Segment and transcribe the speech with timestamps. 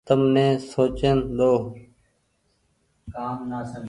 [0.07, 1.51] تم ني سوچيئن ۮئو۔